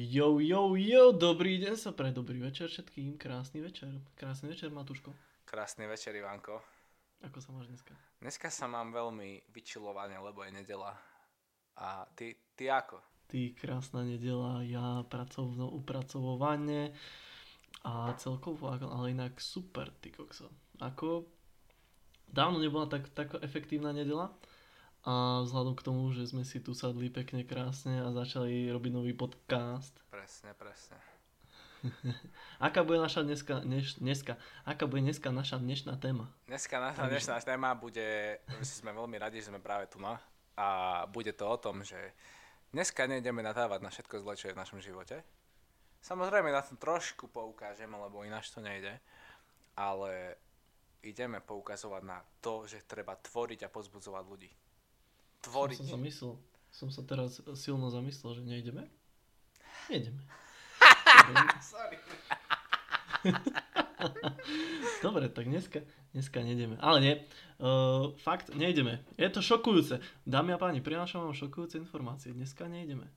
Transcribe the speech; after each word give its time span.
Jo, 0.00 0.40
jo, 0.40 0.80
jo, 0.80 1.12
dobrý 1.12 1.60
deň 1.60 1.76
sa 1.76 1.92
pre, 1.92 2.08
dobrý 2.08 2.40
večer 2.40 2.72
všetkým, 2.72 3.20
krásny 3.20 3.60
večer. 3.60 4.00
Krásny 4.16 4.48
večer, 4.48 4.72
Matúško. 4.72 5.12
Krásny 5.44 5.84
večer, 5.84 6.16
Ivanko. 6.16 6.56
Ako 7.20 7.36
sa 7.44 7.52
máš 7.52 7.68
dneska? 7.68 7.92
Dneska 8.16 8.48
sa 8.48 8.64
mám 8.64 8.96
veľmi 8.96 9.44
vyčilovane, 9.52 10.16
lebo 10.16 10.40
je 10.40 10.56
nedela. 10.56 10.96
A 11.76 12.08
ty, 12.16 12.32
ty 12.56 12.72
ako? 12.72 13.04
Ty, 13.28 13.52
krásna 13.52 14.00
nedela, 14.08 14.64
ja 14.64 15.04
pracovno 15.04 15.68
upracovovanie 15.68 16.96
a 17.84 18.16
celkovo, 18.16 18.72
ale 18.72 19.12
inak 19.12 19.36
super, 19.36 19.92
ty 20.00 20.16
kokso. 20.16 20.48
Ako 20.80 21.28
dávno 22.24 22.56
nebola 22.56 22.88
tak, 22.88 23.12
tak 23.12 23.36
efektívna 23.44 23.92
nedela 23.92 24.32
a 25.00 25.40
vzhľadom 25.48 25.74
k 25.80 25.84
tomu, 25.84 26.12
že 26.12 26.28
sme 26.28 26.44
si 26.44 26.60
tu 26.60 26.76
sadli 26.76 27.08
pekne 27.08 27.40
krásne 27.48 28.04
a 28.04 28.12
začali 28.12 28.68
robiť 28.68 28.92
nový 28.92 29.16
podcast. 29.16 29.96
Presne, 30.12 30.52
presne. 30.52 31.00
aká 32.66 32.84
bude 32.84 33.00
naša 33.00 33.24
dneska, 33.24 33.64
dneš, 33.64 33.96
dneska, 33.96 34.36
aká 34.68 34.84
bude 34.84 35.00
dneska 35.00 35.32
naša 35.32 35.56
dnešná 35.56 35.96
téma? 35.96 36.28
Dneska 36.44 36.76
naša 36.76 37.08
dnešná 37.08 37.40
téma 37.40 37.72
bude, 37.72 38.36
sme 38.60 38.92
veľmi 38.92 39.16
radi, 39.16 39.40
že 39.40 39.48
sme 39.48 39.64
práve 39.64 39.88
tu 39.88 39.96
na 39.96 40.20
a 40.60 40.68
bude 41.08 41.32
to 41.32 41.48
o 41.48 41.56
tom, 41.56 41.80
že 41.80 41.96
dneska 42.68 43.08
nejdeme 43.08 43.40
nadávať 43.40 43.80
na 43.80 43.88
všetko 43.88 44.20
zle, 44.20 44.36
čo 44.36 44.52
je 44.52 44.56
v 44.56 44.60
našom 44.60 44.84
živote. 44.84 45.24
Samozrejme 46.04 46.52
na 46.52 46.60
to 46.60 46.76
trošku 46.76 47.32
poukážeme, 47.32 47.96
lebo 47.96 48.20
ináč 48.28 48.52
to 48.52 48.60
nejde, 48.60 49.00
ale 49.80 50.36
ideme 51.00 51.40
poukazovať 51.40 52.02
na 52.04 52.20
to, 52.44 52.68
že 52.68 52.84
treba 52.84 53.16
tvoriť 53.16 53.64
a 53.64 53.72
pozbudzovať 53.72 54.24
ľudí 54.28 54.52
tvoriť. 55.44 55.78
Som 55.80 55.86
sa 55.86 55.94
zamyslel, 55.96 56.32
som 56.70 56.88
sa 56.92 57.02
teraz 57.04 57.40
silno 57.56 57.88
zamyslel, 57.90 58.40
že 58.40 58.42
nejdeme. 58.44 58.84
Nejdeme. 59.88 60.22
Sorry. 61.64 61.98
Dobre, 65.04 65.28
tak 65.28 65.48
dneska, 65.48 65.80
dneska 66.12 66.40
nejdeme. 66.40 66.76
Ale 66.80 66.98
nie, 67.00 67.14
uh, 67.60 68.12
fakt 68.20 68.52
nejdeme. 68.52 69.04
Je 69.16 69.28
to 69.28 69.44
šokujúce. 69.44 70.00
Dámy 70.24 70.56
a 70.56 70.58
páni, 70.60 70.80
prinášam 70.80 71.24
vám 71.24 71.36
šokujúce 71.36 71.76
informácie. 71.80 72.32
Dneska 72.32 72.68
nejdeme. 72.68 73.08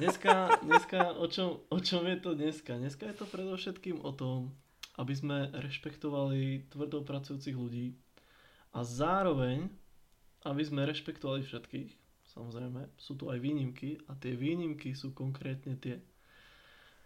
Dneska, 0.00 0.64
dneska 0.64 1.12
o, 1.20 1.28
čom, 1.28 1.60
o 1.68 1.78
čom 1.80 2.08
je 2.08 2.16
to 2.16 2.32
dneska? 2.32 2.80
Dneska 2.80 3.04
je 3.12 3.16
to 3.20 3.28
predovšetkým 3.28 4.00
o 4.00 4.12
tom, 4.16 4.56
aby 4.96 5.12
sme 5.12 5.52
rešpektovali 5.52 6.72
tvrdo 6.72 7.04
pracujúcich 7.04 7.52
ľudí 7.52 8.00
a 8.72 8.80
zároveň 8.80 9.68
aby 10.44 10.62
sme 10.64 10.88
rešpektovali 10.88 11.44
všetkých, 11.44 11.90
samozrejme, 12.32 12.88
sú 12.96 13.18
tu 13.18 13.28
aj 13.28 13.38
výnimky 13.42 14.00
a 14.08 14.16
tie 14.16 14.32
výnimky 14.32 14.96
sú 14.96 15.12
konkrétne 15.12 15.76
tie, 15.76 16.00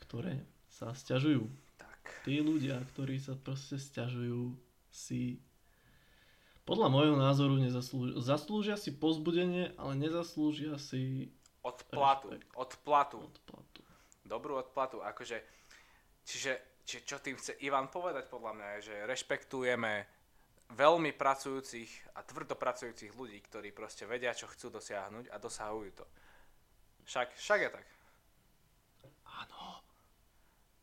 ktoré 0.06 0.44
sa 0.70 0.94
sťažujú. 0.94 1.42
Tak. 1.78 1.98
Tí 2.22 2.38
ľudia, 2.44 2.78
ktorí 2.94 3.18
sa 3.18 3.34
proste 3.34 3.80
sťažujú, 3.80 4.54
si 4.94 5.42
podľa 6.64 6.88
môjho 6.88 7.16
názoru 7.18 7.60
nezaslúžia, 7.60 8.16
zaslúžia 8.22 8.76
si 8.80 8.94
pozbudenie, 8.94 9.74
ale 9.76 10.00
nezaslúžia 10.00 10.80
si 10.80 11.28
odplatu. 11.60 12.32
Rešpekt. 12.32 12.48
Odplatu. 12.56 13.16
odplatu. 13.20 13.80
Dobrú 14.24 14.56
odplatu. 14.56 15.04
Akože, 15.04 15.44
čiže, 16.24 16.80
či, 16.88 17.04
čo 17.04 17.20
tým 17.20 17.36
chce 17.36 17.60
Ivan 17.60 17.92
povedať 17.92 18.32
podľa 18.32 18.56
mňa 18.56 18.68
je, 18.78 18.80
že 18.88 18.94
rešpektujeme 19.04 19.92
veľmi 20.72 21.12
pracujúcich 21.12 22.16
a 22.16 22.24
tvrdo 22.24 22.56
pracujúcich 22.56 23.12
ľudí, 23.12 23.38
ktorí 23.44 23.70
proste 23.76 24.08
vedia, 24.08 24.32
čo 24.32 24.48
chcú 24.48 24.72
dosiahnuť 24.72 25.28
a 25.28 25.36
dosahujú 25.36 25.90
to. 25.92 26.06
Však, 27.04 27.36
však 27.36 27.58
je 27.60 27.70
tak. 27.70 27.86
Áno. 29.28 29.84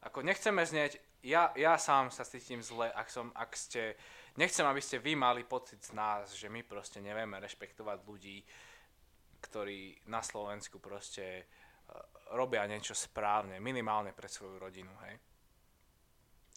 Ako 0.05 0.21
nechceme 0.21 0.61
znieť, 0.61 1.01
ja, 1.25 1.53
ja 1.57 1.77
sám 1.77 2.09
sa 2.09 2.25
cítim 2.25 2.61
zle, 2.61 2.89
ak, 2.93 3.09
som, 3.09 3.29
ak 3.33 3.53
ste, 3.53 3.97
nechcem, 4.37 4.65
aby 4.65 4.81
ste 4.81 4.97
vy 5.01 5.13
mali 5.17 5.45
pocit 5.45 5.81
z 5.81 5.93
nás, 5.93 6.33
že 6.33 6.49
my 6.49 6.61
proste 6.65 7.01
nevieme 7.01 7.37
rešpektovať 7.41 7.97
ľudí, 8.05 8.41
ktorí 9.41 10.05
na 10.09 10.21
Slovensku 10.21 10.77
proste 10.77 11.45
uh, 11.45 11.97
robia 12.37 12.65
niečo 12.69 12.93
správne, 12.93 13.57
minimálne 13.57 14.13
pre 14.13 14.29
svoju 14.29 14.61
rodinu, 14.61 14.93
hej. 15.09 15.17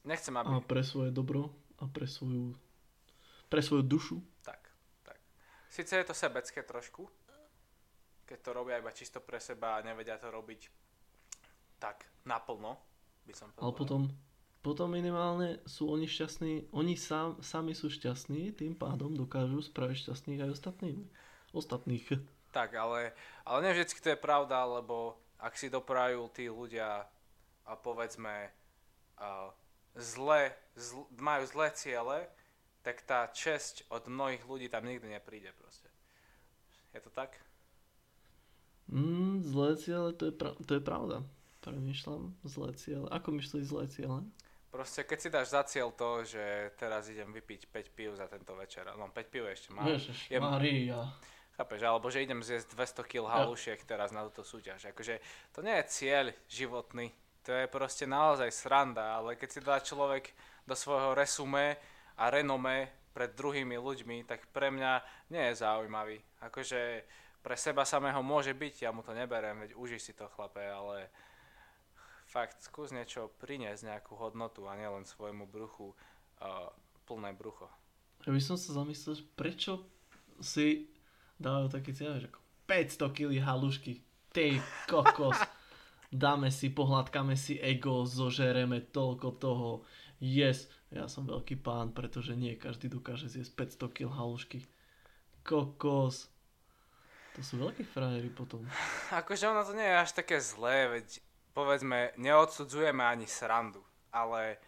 Nechcem, 0.04 0.36
aby... 0.36 0.60
A 0.60 0.60
pre 0.60 0.84
svoje 0.84 1.08
dobro 1.08 1.48
a 1.80 1.88
pre 1.88 2.04
svoju 2.04 2.52
pre 3.48 3.60
svoju 3.62 3.84
dušu. 3.84 4.16
Tak, 4.42 4.60
tak. 5.02 5.18
Sice 5.68 5.96
je 6.00 6.06
to 6.06 6.14
sebecké 6.14 6.62
trošku, 6.62 7.08
keď 8.24 8.38
to 8.40 8.50
robia 8.56 8.80
iba 8.80 8.90
čisto 8.90 9.20
pre 9.20 9.40
seba 9.40 9.78
a 9.78 9.84
nevedia 9.84 10.16
to 10.16 10.32
robiť 10.32 10.68
tak 11.78 12.08
naplno, 12.24 12.80
by 13.28 13.34
som 13.36 13.52
povedal. 13.52 13.64
Ale 13.68 13.72
potom, 13.76 14.02
potom 14.64 14.88
minimálne 14.88 15.60
sú 15.68 15.92
oni 15.92 16.08
šťastní, 16.08 16.72
oni 16.72 16.96
sám, 16.96 17.44
sami 17.44 17.76
sú 17.76 17.92
šťastní, 17.92 18.56
tým 18.56 18.72
pádom 18.72 19.12
dokážu 19.12 19.60
spraviť 19.60 20.08
šťastných 20.08 20.40
aj 20.40 20.50
ostatných. 20.56 20.98
ostatných. 21.52 22.06
Tak, 22.54 22.72
ale, 22.72 23.12
ale 23.44 23.58
nie 23.66 23.74
vždy 23.76 24.00
to 24.00 24.14
je 24.14 24.18
pravda, 24.18 24.64
lebo 24.64 25.18
ak 25.36 25.58
si 25.58 25.68
doprajú 25.68 26.32
tí 26.32 26.48
ľudia 26.48 27.04
a 27.64 27.72
povedzme 27.76 28.48
uh, 29.20 29.50
zle, 29.98 30.54
zl, 30.78 31.04
majú 31.18 31.44
zlé 31.44 31.68
ciele, 31.76 32.18
tak 32.84 33.00
tá 33.08 33.24
česť 33.32 33.88
od 33.88 34.04
mnohých 34.12 34.44
ľudí 34.44 34.68
tam 34.68 34.84
nikdy 34.84 35.08
nepríde 35.08 35.50
proste. 35.56 35.88
Je 36.92 37.00
to 37.00 37.08
tak? 37.08 37.40
Mm, 38.92 39.40
zlé 39.40 39.80
ciele, 39.80 40.12
to 40.12 40.28
je, 40.28 40.34
pra- 40.36 40.54
to 40.60 40.76
je 40.76 40.82
pravda. 40.84 41.24
Premýšľam, 41.64 42.36
zlé 42.44 42.76
ciele. 42.76 43.08
Ako 43.08 43.32
myšli 43.32 43.64
zlé 43.64 43.88
ciele? 43.88 44.20
Proste 44.68 45.06
keď 45.08 45.18
si 45.18 45.28
dáš 45.32 45.48
za 45.56 45.64
cieľ 45.64 45.96
to, 45.96 46.28
že 46.28 46.76
teraz 46.76 47.08
idem 47.08 47.32
vypiť 47.32 47.72
5 47.72 47.96
pív 47.96 48.10
za 48.20 48.28
tento 48.28 48.52
večer. 48.52 48.84
No 49.00 49.08
5 49.08 49.32
pív 49.32 49.48
ešte 49.48 49.72
mám. 49.72 49.88
Ježiš, 49.88 50.28
je, 50.28 50.36
Maria. 50.36 51.08
Chápeš, 51.56 51.80
alebo 51.86 52.10
že 52.10 52.26
idem 52.26 52.42
zjesť 52.42 52.74
200 52.74 53.06
kg 53.06 53.24
halušiek 53.30 53.80
ja. 53.80 53.86
teraz 53.96 54.12
na 54.12 54.26
túto 54.28 54.44
súťaž. 54.44 54.92
Akože 54.92 55.22
to 55.56 55.64
nie 55.64 55.72
je 55.78 55.84
cieľ 55.88 56.26
životný. 56.50 57.14
To 57.48 57.54
je 57.54 57.70
proste 57.70 58.04
naozaj 58.04 58.50
sranda, 58.50 59.16
ale 59.16 59.38
keď 59.38 59.48
si 59.48 59.60
dá 59.62 59.78
človek 59.78 60.34
do 60.66 60.74
svojho 60.74 61.14
resume, 61.14 61.78
a 62.18 62.30
renome 62.30 62.90
pred 63.14 63.30
druhými 63.34 63.78
ľuďmi, 63.78 64.26
tak 64.26 64.50
pre 64.50 64.74
mňa 64.74 64.92
nie 65.30 65.42
je 65.50 65.60
zaujímavý. 65.62 66.18
Akože 66.42 67.06
pre 67.44 67.54
seba 67.54 67.86
samého 67.86 68.24
môže 68.24 68.50
byť, 68.50 68.74
ja 68.82 68.90
mu 68.90 69.06
to 69.06 69.14
neberem, 69.14 69.62
veď 69.62 69.78
užij 69.78 70.00
si 70.00 70.12
to 70.16 70.26
chlape, 70.34 70.64
ale 70.64 71.12
fakt 72.26 72.64
skús 72.64 72.90
niečo 72.90 73.30
priniesť 73.38 73.86
nejakú 73.86 74.18
hodnotu 74.18 74.66
a 74.66 74.74
nielen 74.74 75.06
svojmu 75.06 75.46
bruchu 75.46 75.92
uh, 75.92 76.72
plné 77.06 77.30
brucho. 77.36 77.70
Ja 78.24 78.32
by 78.32 78.40
som 78.40 78.56
sa 78.56 78.74
zamyslel, 78.74 79.20
prečo 79.36 79.84
si 80.40 80.90
dávajú 81.38 81.68
taký 81.70 81.92
cieľ, 81.92 82.18
že 82.18 82.32
500 82.66 83.12
kg 83.12 83.30
halušky, 83.44 84.00
ty 84.32 84.58
kokos, 84.88 85.36
dáme 86.08 86.48
si, 86.48 86.72
pohľadkáme 86.72 87.36
si 87.36 87.60
ego, 87.60 88.08
zožereme 88.08 88.80
toľko 88.88 89.28
toho, 89.36 89.68
yes, 90.18 90.66
ja 90.94 91.10
som 91.10 91.26
veľký 91.26 91.58
pán, 91.58 91.90
pretože 91.90 92.38
nie 92.38 92.54
každý 92.54 92.86
dokáže 92.86 93.26
zjesť 93.26 93.82
500 93.82 93.96
kg 93.98 94.08
halušky. 94.14 94.62
Kokos. 95.42 96.30
To 97.34 97.40
sú 97.42 97.58
veľkí 97.58 97.82
frajeri 97.82 98.30
potom. 98.30 98.62
Akože 99.10 99.50
ono 99.50 99.66
to 99.66 99.74
nie 99.74 99.84
je 99.84 99.98
až 99.98 100.10
také 100.14 100.38
zlé, 100.38 100.86
veď 101.02 101.18
povedzme, 101.50 102.14
neodsudzujeme 102.14 103.02
ani 103.02 103.26
srandu, 103.26 103.82
ale 104.14 104.62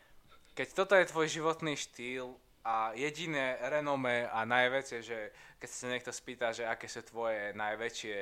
keď 0.58 0.68
toto 0.74 0.94
je 0.98 1.10
tvoj 1.10 1.26
životný 1.30 1.78
štýl 1.78 2.34
a 2.66 2.90
jediné 2.98 3.62
renome 3.70 4.26
a 4.26 4.42
najväčšie, 4.42 4.98
že 5.06 5.18
keď 5.62 5.68
sa 5.70 5.86
niekto 5.86 6.10
spýta, 6.10 6.50
že 6.50 6.66
aké 6.66 6.90
sú 6.90 7.06
tvoje 7.06 7.54
najväčšie, 7.54 8.18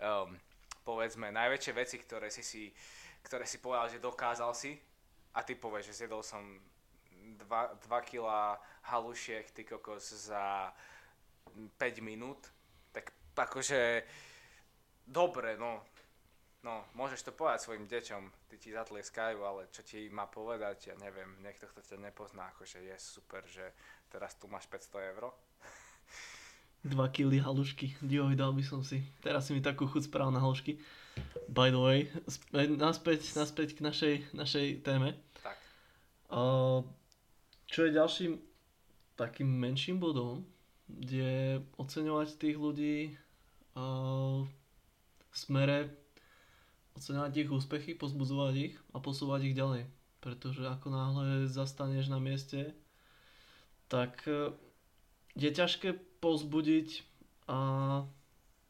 um, 0.00 0.32
povedzme, 0.80 1.28
najväčšie 1.28 1.72
veci, 1.76 1.96
ktoré 2.00 2.32
si, 2.32 2.40
si, 2.40 2.72
ktoré 3.20 3.44
si 3.44 3.60
povedal, 3.60 3.92
že 3.92 4.00
dokázal 4.00 4.56
si 4.56 4.80
a 5.36 5.44
ty 5.44 5.60
povieš, 5.60 5.92
že 5.92 6.04
zjedol 6.04 6.24
som 6.24 6.40
2, 7.38 7.88
2 7.88 8.08
kg 8.08 8.58
halušiek, 8.90 9.50
ty 9.50 9.64
kokos, 9.64 10.30
za 10.30 10.72
5 11.54 12.00
minút, 12.00 12.50
tak 12.92 13.12
akože 13.36 14.02
dobre, 15.06 15.56
no, 15.60 15.84
no, 16.64 16.84
môžeš 16.96 17.28
to 17.28 17.32
povedať 17.36 17.68
svojim 17.68 17.86
deťom, 17.86 18.22
ty 18.48 18.56
ti 18.56 18.70
zatlieskajú, 18.72 19.38
ale 19.44 19.68
čo 19.70 19.84
ti 19.84 20.08
má 20.08 20.24
povedať, 20.24 20.92
ja 20.92 20.96
neviem, 20.96 21.28
niekto, 21.44 21.68
kto 21.68 21.84
ťa 21.84 21.98
nepozná, 22.00 22.48
akože 22.56 22.80
je 22.80 22.96
super, 22.96 23.44
že 23.46 23.74
teraz 24.08 24.34
tu 24.40 24.48
máš 24.48 24.66
500 24.72 25.12
eur. 25.14 25.30
2 26.84 27.16
kg 27.16 27.32
halušky, 27.40 27.96
dioj, 28.04 28.36
dal 28.36 28.52
by 28.52 28.60
som 28.60 28.84
si. 28.84 29.00
Teraz 29.24 29.48
si 29.48 29.56
mi 29.56 29.64
takú 29.64 29.88
chuť 29.88 30.12
správ 30.12 30.28
na 30.28 30.40
halušky. 30.40 30.76
By 31.48 31.72
the 31.72 31.80
way, 31.80 31.98
naspäť, 32.76 33.24
naspäť 33.40 33.80
k 33.80 33.80
našej, 33.80 34.14
našej 34.36 34.84
téme. 34.84 35.16
Tak. 35.40 35.56
Uh, 36.28 36.84
čo 37.74 37.90
je 37.90 37.98
ďalším 37.98 38.38
takým 39.18 39.50
menším 39.50 39.98
bodom, 39.98 40.46
je 40.86 41.58
oceňovať 41.74 42.38
tých 42.38 42.54
ľudí 42.54 42.98
uh, 43.74 44.46
v 45.26 45.34
smere 45.34 45.90
oceňovať 46.94 47.32
ich 47.34 47.50
úspechy, 47.50 47.98
pozbudzovať 47.98 48.54
ich 48.70 48.74
a 48.94 49.02
posúvať 49.02 49.50
ich 49.50 49.58
ďalej. 49.58 49.90
Pretože 50.22 50.70
ako 50.70 50.86
náhle 50.94 51.50
zastaneš 51.50 52.06
na 52.06 52.22
mieste, 52.22 52.70
tak 53.90 54.22
e, 54.24 54.54
je 55.36 55.50
ťažké 55.50 55.98
pozbudiť 56.22 57.02
a 57.50 57.58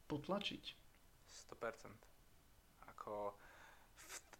potlačiť. 0.09 0.63
100%. 1.53 1.93
Ako, 2.91 3.37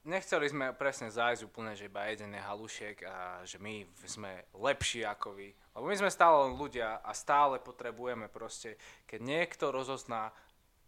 nechceli 0.06 0.46
sme 0.48 0.72
presne 0.78 1.10
zájsť 1.10 1.50
úplne, 1.50 1.74
že 1.74 1.90
iba 1.90 2.06
jeden 2.08 2.38
je 2.38 2.42
halušiek 2.42 2.98
a 3.04 3.42
že 3.44 3.58
my 3.58 3.84
sme 4.06 4.46
lepší 4.54 5.04
ako 5.04 5.34
vy. 5.34 5.50
Lebo 5.76 5.86
my 5.90 5.96
sme 5.98 6.14
stále 6.14 6.48
len 6.48 6.54
ľudia 6.56 7.02
a 7.02 7.12
stále 7.12 7.58
potrebujeme 7.60 8.30
proste, 8.30 8.78
keď 9.10 9.20
niekto 9.20 9.66
rozozná 9.74 10.30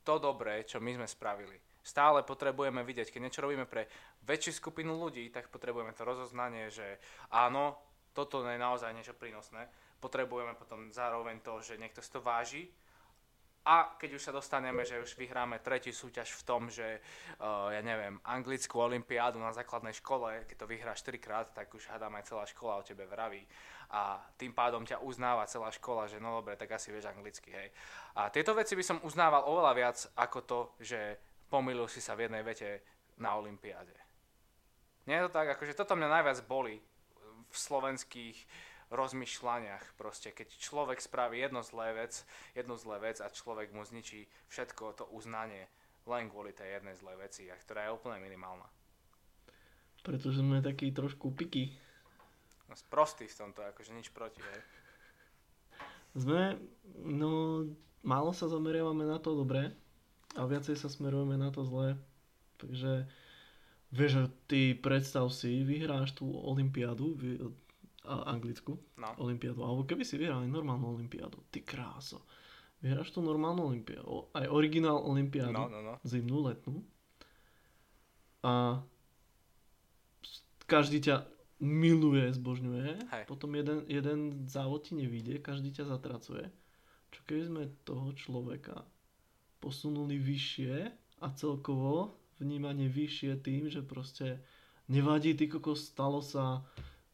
to 0.05 0.21
dobré, 0.21 0.63
čo 0.63 0.79
my 0.79 0.95
sme 0.95 1.07
spravili. 1.09 1.57
Stále 1.83 2.23
potrebujeme 2.23 2.83
vidieť, 2.85 3.11
keď 3.11 3.21
niečo 3.27 3.43
robíme 3.43 3.67
pre 3.67 3.87
väčšiu 4.23 4.59
skupinu 4.59 4.95
ľudí, 4.95 5.27
tak 5.33 5.51
potrebujeme 5.51 5.91
to 5.95 6.07
rozoznanie, 6.07 6.71
že 6.71 6.99
áno, 7.31 7.79
toto 8.15 8.43
je 8.43 8.59
naozaj 8.59 8.95
niečo 8.95 9.15
prínosné. 9.15 9.67
Potrebujeme 9.97 10.53
potom 10.55 10.93
zároveň 10.93 11.41
to, 11.41 11.59
že 11.63 11.79
niekto 11.79 12.03
si 12.03 12.11
to 12.11 12.21
váži 12.21 12.69
a 13.67 13.99
keď 13.99 14.15
už 14.15 14.23
sa 14.23 14.31
dostaneme, 14.31 14.87
že 14.87 14.95
už 14.95 15.19
vyhráme 15.19 15.59
tretiu 15.59 15.91
súťaž 15.91 16.31
v 16.39 16.45
tom, 16.47 16.71
že 16.71 17.03
uh, 17.43 17.67
ja 17.67 17.83
neviem, 17.83 18.15
anglickú 18.23 18.79
olimpiádu 18.79 19.43
na 19.43 19.51
základnej 19.51 19.91
škole, 19.91 20.47
keď 20.47 20.55
to 20.55 20.71
vyhráš 20.71 21.03
4 21.03 21.19
krát, 21.19 21.47
tak 21.51 21.75
už 21.75 21.83
hádam 21.91 22.15
aj 22.15 22.31
celá 22.31 22.47
škola 22.47 22.79
o 22.79 22.87
tebe 22.87 23.03
vraví. 23.03 23.43
A 23.91 24.23
tým 24.39 24.55
pádom 24.55 24.87
ťa 24.87 25.03
uznáva 25.03 25.43
celá 25.51 25.67
škola, 25.67 26.07
že 26.07 26.23
no 26.23 26.39
dobre, 26.39 26.55
tak 26.55 26.71
asi 26.79 26.95
vieš 26.95 27.11
anglicky, 27.11 27.51
hej. 27.51 27.67
A 28.15 28.31
tieto 28.31 28.55
veci 28.55 28.71
by 28.79 28.83
som 28.87 29.03
uznával 29.03 29.43
oveľa 29.43 29.73
viac 29.75 29.97
ako 30.15 30.39
to, 30.47 30.59
že 30.79 30.99
pomýlil 31.51 31.91
si 31.91 31.99
sa 31.99 32.15
v 32.15 32.31
jednej 32.31 32.47
vete 32.47 32.83
na 33.19 33.35
olimpiáde. 33.35 33.95
Nie 35.11 35.19
je 35.19 35.25
to 35.27 35.35
tak, 35.35 35.59
akože 35.59 35.75
toto 35.75 35.99
mňa 35.99 36.07
najviac 36.07 36.39
boli 36.47 36.79
v 37.47 37.55
slovenských 37.55 38.37
rozmýšľaniach. 38.89 39.99
Proste, 39.99 40.31
keď 40.31 40.47
človek 40.55 41.03
spraví 41.03 41.39
jedno 41.39 41.63
zlé 41.63 41.91
vec, 41.95 42.23
jednu 42.55 42.79
zlé 42.79 43.03
vec 43.03 43.19
a 43.19 43.31
človek 43.31 43.75
mu 43.75 43.83
zničí 43.83 44.27
všetko 44.47 44.83
to 44.95 45.05
uznanie 45.11 45.67
len 46.07 46.31
kvôli 46.31 46.55
tej 46.55 46.79
jednej 46.79 46.95
zlej 46.95 47.19
veci, 47.19 47.51
a 47.51 47.55
ktorá 47.59 47.87
je 47.87 47.95
úplne 47.99 48.23
minimálna. 48.23 48.63
Pretože 50.07 50.39
sme 50.39 50.63
takí 50.63 50.95
trošku 50.95 51.35
piky. 51.35 51.75
No 52.71 52.79
sprostý 52.79 53.27
v 53.27 53.35
tomto, 53.35 53.59
akože 53.59 53.91
nič 53.91 54.07
proti, 54.15 54.39
hej. 54.39 54.61
Sme, 56.15 56.55
no, 57.03 57.63
málo 58.07 58.31
sa 58.31 58.47
zameriavame 58.47 59.03
na 59.03 59.19
to 59.19 59.35
dobré 59.35 59.75
a 60.39 60.47
viacej 60.47 60.79
sa 60.79 60.87
smerujeme 60.87 61.35
na 61.35 61.51
to 61.51 61.67
zlé. 61.67 61.99
Takže, 62.57 63.05
vieš, 63.91 64.31
ty 64.47 64.73
predstav 64.79 65.27
si, 65.29 65.67
vyhráš 65.67 66.15
tú 66.15 66.31
olympiádu, 66.31 67.19
anglickú 68.07 68.79
no. 68.97 69.07
olimpiádu. 69.19 69.59
Alebo 69.61 69.83
keby 69.83 70.07
si 70.07 70.15
vyhral 70.15 70.41
aj 70.43 70.51
normálnu 70.51 70.95
olimpiádu. 70.95 71.43
Ty 71.51 71.59
kráso. 71.67 72.23
Vyhráš 72.79 73.11
tú 73.11 73.19
normálnu 73.19 73.67
olimpiádu. 73.67 74.31
Aj 74.31 74.47
originál 74.47 75.03
olimpiádu. 75.03 75.51
No, 75.51 75.67
no, 75.67 75.79
no. 75.83 75.93
Zimnú, 76.07 76.41
letnú. 76.45 76.81
A 78.45 78.81
každý 80.69 81.03
ťa 81.03 81.27
miluje, 81.59 82.29
zbožňuje. 82.33 83.09
Hej. 83.09 83.23
Potom 83.25 83.55
jeden, 83.57 83.83
jeden 83.89 84.45
závod 84.45 84.85
ti 84.85 84.93
nevíde, 84.93 85.41
každý 85.41 85.73
ťa 85.73 85.89
zatracuje. 85.89 86.47
Čo 87.09 87.19
keby 87.25 87.41
sme 87.49 87.63
toho 87.87 88.13
človeka 88.13 88.85
posunuli 89.57 90.21
vyššie 90.21 90.75
a 91.23 91.27
celkovo 91.33 92.13
vnímanie 92.37 92.85
vyššie 92.85 93.41
tým, 93.41 93.73
že 93.73 93.81
proste 93.81 94.37
nevadí, 94.85 95.33
ty 95.33 95.49
kokos, 95.49 95.89
stalo 95.89 96.21
sa, 96.21 96.61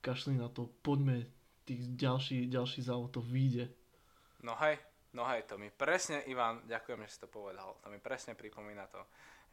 kašli 0.04 0.36
na 0.36 0.52
to, 0.52 0.68
poďme, 0.84 1.24
tých 1.64 1.96
ďalší, 1.96 2.52
ďalší 2.52 2.84
závod 2.84 3.16
to 3.16 3.22
vyjde. 3.24 3.72
No 4.44 4.60
hej, 4.60 4.76
no 5.16 5.24
hej, 5.32 5.48
to 5.48 5.56
mi 5.56 5.72
presne, 5.72 6.28
Ivan, 6.28 6.68
ďakujem, 6.68 7.00
že 7.08 7.16
si 7.16 7.20
to 7.24 7.32
povedal, 7.32 7.80
to 7.80 7.88
mi 7.88 8.04
presne 8.04 8.36
pripomína 8.36 8.92
to, 8.92 9.00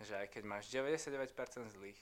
že 0.02 0.18
aj 0.18 0.26
keď 0.34 0.42
máš 0.42 0.66
99% 0.74 1.30
zlých, 1.70 2.00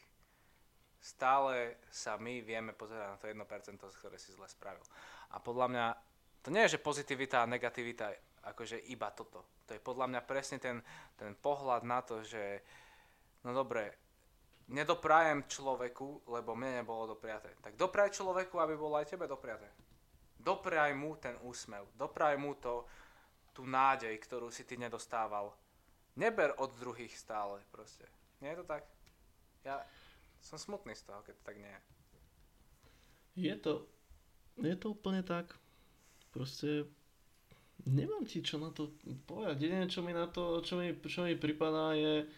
stále 0.96 1.76
sa 1.92 2.16
my 2.16 2.40
vieme 2.40 2.72
pozerať 2.72 3.06
na 3.12 3.20
to 3.20 3.28
1%, 3.28 4.00
ktoré 4.00 4.16
si 4.16 4.32
zle 4.32 4.48
spravil. 4.48 4.82
A 5.30 5.44
podľa 5.44 5.66
mňa, 5.68 5.86
to 6.40 6.48
nie 6.48 6.64
je, 6.64 6.80
že 6.80 6.82
pozitivita 6.82 7.44
a 7.44 7.50
negativita, 7.50 8.16
akože 8.48 8.88
iba 8.88 9.12
toto. 9.12 9.60
To 9.68 9.76
je 9.76 9.84
podľa 9.84 10.08
mňa 10.08 10.20
presne 10.24 10.56
ten, 10.56 10.80
ten 11.20 11.36
pohľad 11.36 11.84
na 11.84 12.00
to, 12.00 12.24
že 12.24 12.64
no 13.44 13.52
dobre, 13.52 14.07
nedoprajem 14.68 15.48
človeku, 15.48 16.28
lebo 16.28 16.52
mne 16.52 16.84
nebolo 16.84 17.16
dopriaté. 17.16 17.56
Tak 17.64 17.76
dopraj 17.76 18.12
človeku, 18.12 18.60
aby 18.60 18.74
bolo 18.76 19.00
aj 19.00 19.08
tebe 19.08 19.24
dopriaté. 19.24 19.68
Dopraj 20.38 20.92
mu 20.94 21.16
ten 21.18 21.34
úsmev, 21.42 21.88
dopraj 21.96 22.36
mu 22.38 22.54
to, 22.60 22.84
tú 23.56 23.66
nádej, 23.66 24.14
ktorú 24.22 24.54
si 24.54 24.62
ty 24.62 24.78
nedostával. 24.78 25.50
Neber 26.14 26.54
od 26.62 26.70
druhých 26.78 27.10
stále 27.18 27.58
proste. 27.74 28.06
Nie 28.38 28.54
je 28.54 28.62
to 28.62 28.66
tak? 28.70 28.86
Ja 29.66 29.82
som 30.38 30.62
smutný 30.62 30.94
z 30.94 31.02
toho, 31.10 31.26
keď 31.26 31.34
to 31.34 31.42
tak 31.42 31.56
nie 31.58 31.72
je. 31.72 31.80
Je 33.50 33.54
to, 33.58 33.86
je 34.62 34.76
to 34.78 34.94
úplne 34.94 35.26
tak. 35.26 35.50
Proste 36.30 36.86
nemám 37.82 38.22
ti 38.26 38.46
čo 38.46 38.62
na 38.62 38.70
to 38.70 38.94
povedať. 39.26 39.58
Jediné, 39.58 39.90
čo 39.90 40.06
mi 40.06 40.14
na 40.14 40.30
to, 40.30 40.62
čo 40.62 40.78
mi, 40.78 40.94
čo 40.94 41.26
mi 41.26 41.34
pripadá 41.34 41.98
je, 41.98 42.30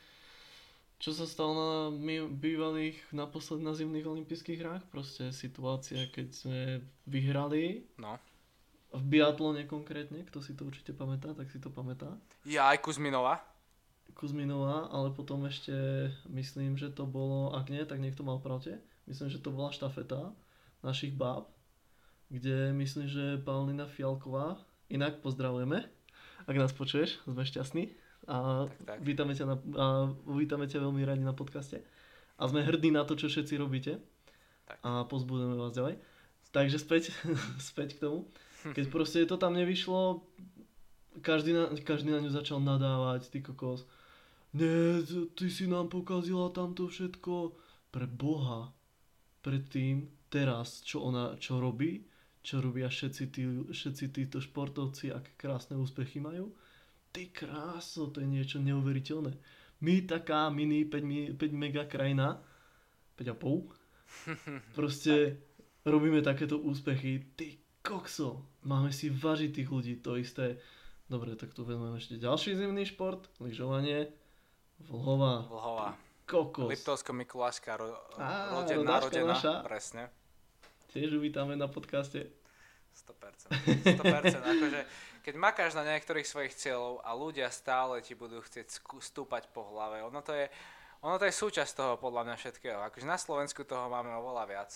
čo 1.01 1.17
sa 1.17 1.25
stalo 1.25 1.53
na 1.57 1.73
bývalých 2.29 3.01
naposled 3.17 3.65
na 3.65 3.73
zimných 3.73 4.05
olympijských 4.05 4.61
hrách. 4.61 4.85
Proste 4.93 5.33
situácia, 5.33 6.05
keď 6.13 6.29
sme 6.29 6.61
vyhrali. 7.09 7.89
No. 7.97 8.21
V 8.93 9.03
biatlone 9.09 9.65
konkrétne, 9.65 10.21
kto 10.29 10.45
si 10.45 10.53
to 10.53 10.69
určite 10.69 10.93
pamätá, 10.93 11.33
tak 11.33 11.49
si 11.49 11.57
to 11.57 11.73
pamätá. 11.73 12.21
Ja 12.45 12.69
aj 12.69 12.85
Kuzminova. 12.85 13.41
Kuzminová, 14.13 14.93
ale 14.93 15.09
potom 15.17 15.41
ešte 15.49 15.73
myslím, 16.29 16.77
že 16.77 16.93
to 16.93 17.09
bolo, 17.09 17.57
ak 17.57 17.73
nie, 17.73 17.81
tak 17.89 17.97
niekto 17.97 18.21
mal 18.21 18.37
pravde. 18.37 18.77
Myslím, 19.09 19.33
že 19.33 19.41
to 19.41 19.49
bola 19.55 19.73
štafeta 19.73 20.37
našich 20.85 21.17
báb, 21.17 21.49
kde 22.29 22.77
myslím, 22.77 23.09
že 23.09 23.41
Paulina 23.41 23.89
Fialková, 23.89 24.61
inak 24.93 25.25
pozdravujeme, 25.25 25.87
ak 26.45 26.57
nás 26.59 26.75
počuješ, 26.77 27.23
sme 27.25 27.47
šťastní 27.47 27.95
a 28.29 28.69
tak, 28.69 28.77
tak. 28.85 28.99
Vítame, 29.01 29.33
ťa 29.33 29.47
na, 29.49 29.57
a 29.81 29.85
vítame 30.29 30.69
ťa 30.69 30.85
veľmi 30.85 31.03
radi 31.07 31.25
na 31.25 31.33
podcaste. 31.33 31.81
A 32.37 32.43
sme 32.49 32.61
hrdí 32.61 32.93
na 32.93 33.05
to, 33.09 33.17
čo 33.17 33.33
všetci 33.33 33.55
robíte. 33.57 34.01
Tak. 34.69 34.79
A 34.85 34.91
pozbudujeme 35.09 35.57
vás 35.57 35.73
ďalej. 35.73 35.97
Takže 36.53 36.77
späť, 36.77 37.15
späť 37.71 37.97
k 37.97 38.03
tomu. 38.05 38.29
Keď 38.61 38.93
proste 38.93 39.25
to 39.25 39.41
tam 39.41 39.57
nevyšlo, 39.57 40.21
každý 41.25 41.57
na, 41.57 41.73
každý 41.81 42.13
na 42.13 42.21
ňu 42.21 42.29
začal 42.29 42.61
nadávať, 42.61 43.33
ty 43.33 43.41
kokos. 43.41 43.89
Nie, 44.53 45.01
ty 45.33 45.47
si 45.49 45.65
nám 45.65 45.89
pokazila 45.89 46.53
tamto 46.53 46.91
všetko. 46.91 47.57
Pre 47.91 48.07
Boha. 48.07 48.71
Predtým, 49.41 50.13
teraz, 50.29 50.85
čo 50.85 51.03
ona, 51.03 51.35
čo 51.41 51.59
robí, 51.59 52.05
čo 52.45 52.61
robia 52.61 52.93
všetci, 52.93 53.23
tí, 53.33 53.43
všetci 53.73 54.05
títo 54.13 54.39
športovci, 54.39 55.11
aké 55.11 55.33
krásne 55.41 55.81
úspechy 55.81 56.21
majú 56.21 56.53
ty 57.13 57.31
kráso, 57.31 58.11
to 58.11 58.23
je 58.23 58.29
niečo 58.29 58.59
neuveriteľné. 58.63 59.35
My 59.81 59.95
taká 60.05 60.51
mini 60.53 60.85
5, 60.85 61.37
5 61.37 61.53
mega 61.53 61.85
krajina, 61.85 62.39
5,5, 63.19 63.71
proste 64.79 65.41
robíme 65.85 66.21
takéto 66.23 66.61
úspechy. 66.61 67.33
Ty 67.35 67.59
kokso, 67.81 68.45
máme 68.65 68.93
si 68.93 69.09
vážiť 69.09 69.51
tých 69.51 69.69
ľudí, 69.69 69.95
to 70.01 70.17
isté. 70.21 70.61
Dobre, 71.11 71.35
tak 71.35 71.51
tu 71.51 71.67
vezmeme 71.67 71.99
ešte 71.99 72.23
ďalší 72.23 72.55
zimný 72.55 72.87
šport, 72.87 73.27
lyžovanie. 73.43 74.15
Vlhova. 74.87 75.51
Vlhova. 75.51 75.89
Kokos. 76.25 76.71
Liptovsko-Mikuláška 76.71 77.75
ro- 77.75 77.99
rodená, 78.55 79.03
rodená, 79.03 79.35
naša. 79.35 79.67
presne. 79.67 80.07
Tiež 80.95 81.19
uvítame 81.19 81.59
na 81.59 81.67
podcaste. 81.67 82.31
100%. 82.95 83.51
100%. 83.99 84.53
akože, 84.55 84.81
keď 85.23 85.35
makáš 85.37 85.73
na 85.77 85.85
niektorých 85.87 86.27
svojich 86.27 86.55
cieľov 86.57 87.05
a 87.05 87.11
ľudia 87.15 87.49
stále 87.53 88.01
ti 88.03 88.17
budú 88.17 88.43
chcieť 88.43 88.67
stúpať 89.01 89.49
po 89.55 89.67
hlave, 89.71 90.03
ono 90.05 90.21
to 90.21 90.35
je, 90.35 90.47
ono 91.01 91.17
to 91.17 91.29
je 91.29 91.35
súčasť 91.35 91.73
toho 91.77 91.95
podľa 91.97 92.29
mňa 92.29 92.37
všetkého. 92.37 92.79
Akože 92.91 93.07
na 93.09 93.19
Slovensku 93.21 93.65
toho 93.65 93.89
máme 93.89 94.13
oveľa 94.17 94.45
viac. 94.49 94.71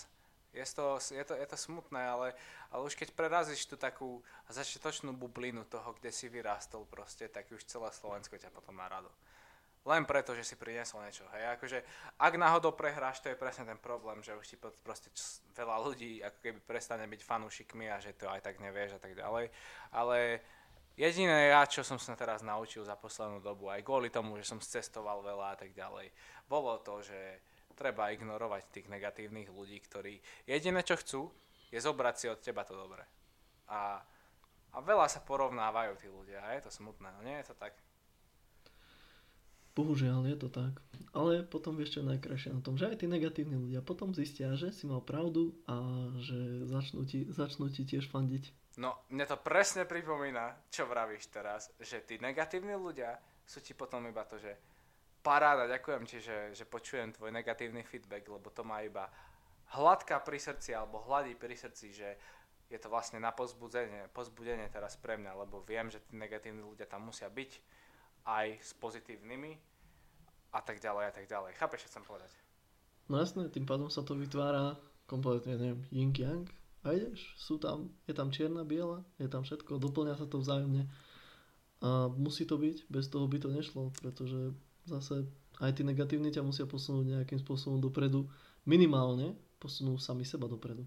Je 0.55 0.63
to, 0.71 0.95
je 1.11 1.23
to, 1.27 1.35
je 1.35 1.47
to 1.51 1.57
smutné, 1.59 1.99
ale, 1.99 2.27
ale 2.71 2.81
už 2.87 2.95
keď 2.95 3.11
prerazíš 3.11 3.67
tú 3.67 3.75
takú 3.75 4.23
začiatočnú 4.47 5.11
bublinu 5.11 5.67
toho, 5.67 5.91
kde 5.99 6.15
si 6.15 6.31
vyrástol 6.31 6.87
proste, 6.87 7.27
tak 7.27 7.51
už 7.51 7.67
celé 7.67 7.91
Slovensko 7.91 8.39
ťa 8.39 8.55
potom 8.55 8.71
má 8.71 8.87
rado 8.87 9.11
len 9.85 10.03
preto, 10.03 10.33
že 10.33 10.41
si 10.41 10.57
priniesol 10.57 11.05
niečo. 11.05 11.29
Hej, 11.29 11.61
akože 11.61 11.77
ak 12.17 12.33
náhodou 12.41 12.73
prehráš, 12.73 13.21
to 13.21 13.29
je 13.29 13.37
presne 13.37 13.69
ten 13.69 13.77
problém, 13.77 14.19
že 14.25 14.33
už 14.33 14.45
ti 14.45 14.57
proste 14.57 15.13
veľa 15.53 15.77
ľudí 15.85 16.25
ako 16.25 16.37
keby 16.41 16.59
prestane 16.65 17.05
byť 17.05 17.21
fanúšikmi 17.21 17.85
a 17.93 18.01
že 18.01 18.17
to 18.17 18.25
aj 18.25 18.41
tak 18.41 18.57
nevieš 18.57 18.97
a 18.97 19.01
tak 19.01 19.13
ďalej. 19.13 19.53
Ale 19.93 20.41
Jediné 20.95 21.51
ja, 21.51 21.67
čo 21.67 21.83
som 21.83 21.99
sa 21.99 22.15
teraz 22.15 22.39
naučil 22.39 22.87
za 22.87 22.95
poslednú 22.95 23.43
dobu, 23.43 23.67
aj 23.67 23.83
kvôli 23.83 24.07
tomu, 24.07 24.39
že 24.39 24.47
som 24.47 24.63
cestoval 24.63 25.19
veľa 25.19 25.51
a 25.51 25.57
tak 25.59 25.75
ďalej, 25.75 26.07
bolo 26.47 26.79
to, 26.79 27.03
že 27.03 27.43
treba 27.75 28.15
ignorovať 28.15 28.71
tých 28.71 28.87
negatívnych 28.87 29.51
ľudí, 29.51 29.75
ktorí 29.83 30.23
jediné, 30.47 30.79
čo 30.87 30.95
chcú, 30.95 31.21
je 31.67 31.83
zobrať 31.83 32.15
si 32.15 32.25
od 32.31 32.39
teba 32.39 32.63
to 32.63 32.79
dobre. 32.79 33.03
A, 33.67 33.99
a 34.71 34.77
veľa 34.79 35.11
sa 35.11 35.19
porovnávajú 35.19 35.99
tí 35.99 36.07
ľudia 36.07 36.39
a 36.47 36.55
je 36.55 36.63
to 36.63 36.71
smutné, 36.71 37.11
no 37.11 37.19
nie 37.27 37.43
je 37.43 37.51
to 37.51 37.59
tak? 37.59 37.75
Bohužiaľ, 39.75 40.23
je 40.31 40.37
to 40.39 40.47
tak. 40.47 40.79
Ale 41.11 41.43
potom 41.43 41.75
vieš 41.75 41.99
čo 41.99 41.99
je 41.99 42.15
najkrajšie 42.15 42.55
na 42.55 42.63
tom, 42.63 42.79
že 42.79 42.87
aj 42.87 43.03
tí 43.03 43.11
negatívni 43.11 43.59
ľudia 43.59 43.83
potom 43.83 44.15
zistia, 44.15 44.55
že 44.55 44.71
si 44.71 44.87
mal 44.87 45.03
pravdu 45.03 45.51
a 45.67 45.75
že 46.23 46.63
začnú 46.67 47.03
ti, 47.03 47.27
začnú 47.27 47.67
ti 47.67 47.83
tiež 47.83 48.07
fandiť. 48.07 48.75
No, 48.79 49.07
mne 49.11 49.27
to 49.27 49.39
presne 49.39 49.87
pripomína, 49.87 50.67
čo 50.71 50.87
vravíš 50.87 51.31
teraz, 51.31 51.71
že 51.79 52.03
tí 52.03 52.19
negatívni 52.19 52.75
ľudia 52.75 53.15
sú 53.43 53.59
ti 53.59 53.71
potom 53.75 54.03
iba 54.07 54.23
to, 54.27 54.39
že 54.39 54.51
paráda, 55.23 55.67
ďakujem 55.67 56.03
ti, 56.07 56.19
že, 56.19 56.51
že 56.51 56.67
počujem 56.67 57.15
tvoj 57.15 57.31
negatívny 57.31 57.83
feedback, 57.83 58.27
lebo 58.27 58.51
to 58.51 58.67
má 58.67 58.83
iba 58.83 59.07
hladká 59.75 60.19
pri 60.21 60.39
srdci, 60.39 60.75
alebo 60.75 61.03
hladí 61.07 61.35
pri 61.35 61.55
srdci, 61.55 61.87
že 61.95 62.09
je 62.69 62.77
to 62.81 62.89
vlastne 62.89 63.21
na 63.21 63.31
pozbudenie, 63.31 64.09
pozbudenie 64.11 64.67
teraz 64.69 64.97
pre 64.97 65.15
mňa, 65.17 65.31
lebo 65.45 65.61
viem, 65.63 65.87
že 65.89 66.01
tí 66.03 66.17
negatívni 66.17 66.61
ľudia 66.61 66.89
tam 66.89 67.07
musia 67.07 67.29
byť 67.29 67.51
aj 68.25 68.57
s 68.61 68.71
pozitívnymi 68.81 69.57
a 70.53 70.59
tak 70.61 70.81
ďalej 70.81 71.03
a 71.09 71.13
tak 71.13 71.25
ďalej. 71.29 71.57
Chápeš, 71.61 71.85
čo 71.85 71.91
chcem 71.93 72.05
povedať? 72.05 72.31
No 73.05 73.21
jasné, 73.21 73.45
tým 73.53 73.69
pádom 73.69 73.87
sa 73.93 74.01
to 74.01 74.17
vytvára 74.17 74.73
kompletne, 75.05 75.61
neviem, 75.61 75.81
yin 75.93 76.09
yang 76.17 76.49
a 76.81 76.93
ideš, 76.93 77.21
sú 77.37 77.61
tam, 77.61 77.93
je 78.09 78.13
tam 78.17 78.33
čierna, 78.33 78.65
biela, 78.65 79.05
je 79.21 79.29
tam 79.29 79.45
všetko, 79.45 79.77
doplňa 79.77 80.17
sa 80.17 80.25
to 80.25 80.41
vzájomne 80.41 80.89
a 81.85 82.09
musí 82.09 82.49
to 82.49 82.57
byť, 82.57 82.89
bez 82.89 83.05
toho 83.13 83.29
by 83.29 83.37
to 83.37 83.53
nešlo, 83.53 83.93
pretože 84.01 84.57
zase 84.89 85.29
aj 85.61 85.71
tí 85.77 85.85
negatívni 85.85 86.33
ťa 86.33 86.41
musia 86.41 86.65
posunúť 86.65 87.19
nejakým 87.19 87.37
spôsobom 87.41 87.77
dopredu, 87.77 88.25
minimálne 88.65 89.37
posunú 89.61 90.01
sami 90.01 90.25
seba 90.25 90.49
dopredu. 90.49 90.81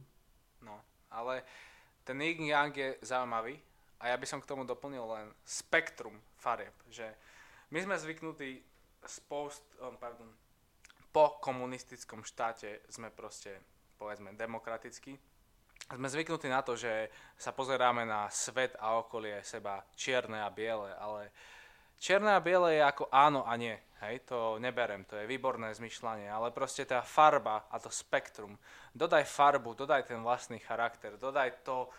No, 0.63 0.75
ale 1.11 1.47
ten 2.03 2.19
yin 2.19 2.51
yang 2.51 2.75
je 2.75 2.99
zaujímavý 3.03 3.59
a 4.03 4.11
ja 4.11 4.17
by 4.19 4.27
som 4.27 4.43
k 4.43 4.49
tomu 4.49 4.67
doplnil 4.67 5.03
len 5.07 5.27
spektrum 5.47 6.15
farieb, 6.39 6.75
že 6.91 7.07
my 7.71 7.79
sme 7.85 7.97
zvyknutí 8.01 8.51
z 9.05 9.17
post, 9.29 9.65
um, 9.81 9.97
pardon, 10.01 10.29
po 11.13 11.41
komunistickom 11.41 12.25
štáte 12.25 12.85
sme 12.89 13.09
proste, 13.13 13.61
povedzme, 13.97 14.37
demokratickí. 14.37 15.17
Sme 15.89 16.09
zvyknutí 16.09 16.53
na 16.53 16.61
to, 16.61 16.77
že 16.77 17.09
sa 17.41 17.53
pozeráme 17.57 18.05
na 18.05 18.29
svet 18.29 18.77
a 18.77 19.01
okolie 19.01 19.41
seba 19.41 19.81
čierne 19.97 20.45
a 20.45 20.53
biele, 20.53 20.93
ale 20.97 21.33
čierne 21.97 22.37
a 22.37 22.45
biele 22.45 22.77
je 22.77 22.83
ako 22.85 23.09
áno 23.09 23.49
a 23.49 23.57
nie. 23.57 23.77
Hej, 23.99 24.31
to 24.31 24.63
neberem, 24.63 25.03
to 25.09 25.19
je 25.19 25.27
výborné 25.27 25.75
zmyšľanie, 25.75 26.31
ale 26.31 26.55
proste 26.55 26.87
tá 26.87 27.03
farba 27.03 27.67
a 27.67 27.83
to 27.83 27.91
spektrum. 27.91 28.55
Dodaj 28.95 29.27
farbu, 29.27 29.75
dodaj 29.75 30.07
ten 30.07 30.23
vlastný 30.23 30.63
charakter, 30.63 31.19
dodaj 31.19 31.67
to, 31.67 31.91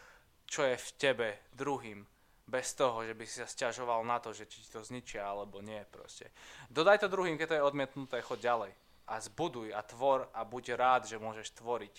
čo 0.48 0.64
je 0.64 0.80
v 0.80 0.90
tebe 0.96 1.28
druhým 1.52 2.08
bez 2.50 2.74
toho, 2.74 3.06
že 3.06 3.14
by 3.14 3.24
si 3.30 3.40
sa 3.40 3.48
stiažoval 3.48 4.02
na 4.02 4.18
to, 4.18 4.34
že 4.34 4.50
či 4.50 4.66
ti 4.66 4.70
to 4.74 4.82
zničia 4.82 5.22
alebo 5.22 5.62
nie 5.62 5.80
proste. 5.88 6.34
Dodaj 6.74 7.06
to 7.06 7.14
druhým, 7.14 7.38
keď 7.38 7.48
to 7.54 7.58
je 7.62 7.68
odmietnuté, 7.70 8.18
chod 8.26 8.42
ďalej. 8.42 8.74
A 9.10 9.22
zbuduj 9.22 9.74
a 9.74 9.86
tvor 9.86 10.28
a 10.34 10.42
buď 10.42 10.74
rád, 10.74 11.02
že 11.06 11.22
môžeš 11.22 11.54
tvoriť. 11.58 11.96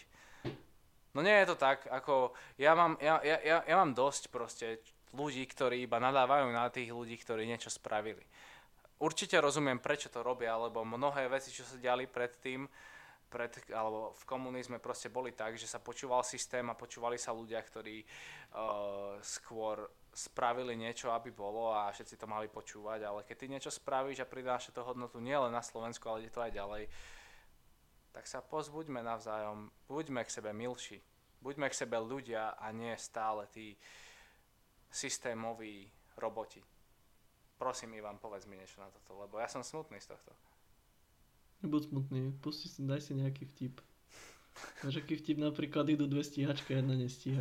No 1.15 1.27
nie 1.27 1.35
je 1.43 1.47
to 1.51 1.57
tak, 1.59 1.87
ako 1.91 2.35
ja 2.55 2.75
mám, 2.75 2.95
ja, 3.03 3.19
ja, 3.23 3.39
ja, 3.43 3.59
ja 3.67 3.75
mám 3.79 3.95
dosť 3.95 4.31
proste 4.31 4.79
ľudí, 5.11 5.43
ktorí 5.43 5.83
iba 5.83 5.99
nadávajú 5.99 6.55
na 6.55 6.71
tých 6.71 6.95
ľudí, 6.95 7.19
ktorí 7.19 7.47
niečo 7.47 7.71
spravili. 7.71 8.23
Určite 9.01 9.41
rozumiem, 9.43 9.83
prečo 9.83 10.13
to 10.13 10.23
robia, 10.23 10.55
lebo 10.55 10.87
mnohé 10.87 11.27
veci, 11.27 11.51
čo 11.51 11.67
sa 11.67 11.81
diali 11.81 12.07
predtým, 12.07 12.69
pred, 13.31 13.71
alebo 13.71 14.11
v 14.19 14.25
komunizme 14.27 14.83
proste 14.83 15.07
boli 15.07 15.31
tak, 15.31 15.55
že 15.55 15.71
sa 15.71 15.79
počúval 15.79 16.27
systém 16.27 16.67
a 16.67 16.75
počúvali 16.75 17.15
sa 17.15 17.31
ľudia, 17.31 17.63
ktorí 17.63 18.03
uh, 18.03 19.17
skôr 19.23 19.87
spravili 20.11 20.75
niečo, 20.75 21.15
aby 21.15 21.31
bolo 21.31 21.71
a 21.71 21.95
všetci 21.95 22.19
to 22.19 22.27
mali 22.27 22.51
počúvať, 22.51 23.07
ale 23.07 23.23
keď 23.23 23.37
ty 23.39 23.47
niečo 23.47 23.71
spravíš 23.71 24.27
a 24.27 24.29
pridáš 24.29 24.75
to 24.75 24.83
hodnotu 24.83 25.23
nielen 25.23 25.55
na 25.55 25.63
Slovensku, 25.63 26.03
ale 26.11 26.27
ide 26.27 26.35
to 26.35 26.43
aj 26.43 26.51
ďalej, 26.51 26.91
tak 28.11 28.27
sa 28.27 28.43
pozbuďme 28.43 28.99
navzájom, 29.07 29.71
buďme 29.87 30.27
k 30.27 30.35
sebe 30.35 30.51
milší, 30.51 30.99
buďme 31.39 31.71
k 31.71 31.79
sebe 31.79 31.95
ľudia 32.03 32.59
a 32.59 32.75
nie 32.75 32.91
stále 32.99 33.47
tí 33.55 33.79
systémoví 34.91 35.87
roboti. 36.19 36.59
Prosím, 37.55 37.95
Ivan, 37.95 38.19
povedz 38.19 38.51
mi 38.51 38.59
niečo 38.59 38.83
na 38.83 38.91
toto, 38.91 39.15
lebo 39.15 39.39
ja 39.39 39.47
som 39.47 39.63
smutný 39.63 40.03
z 40.03 40.11
tohto. 40.11 40.50
Nebuď 41.61 41.83
smutný, 41.93 42.33
pusti 42.41 42.69
si, 42.73 42.81
daj 42.85 43.01
si 43.05 43.13
nejaký 43.13 43.45
vtip. 43.45 43.81
Máš 44.85 44.97
aký 45.01 45.17
vtip 45.17 45.39
napríklad 45.41 45.89
idú 45.93 46.09
dve 46.09 46.25
stíhačky 46.25 46.75
a 46.75 46.77
jedna 46.81 46.97
nestíha. 46.97 47.41